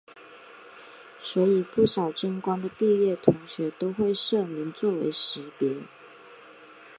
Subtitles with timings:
[1.19, 5.77] 所以不少真光的毕业同学都会社名作为识别。